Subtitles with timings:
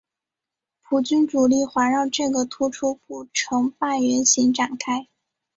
[0.81, 5.05] 普军主力环绕这个突出部成半圆形展开。